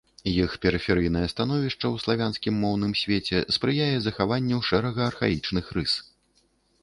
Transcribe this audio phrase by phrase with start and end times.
[0.29, 5.93] Іх перыферыйнае становішча ў славянскім моўным свеце спрыяе захаванню шэрага архаічных рыс.